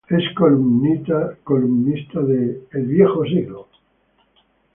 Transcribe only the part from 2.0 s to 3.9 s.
de El Nuevo Siglo.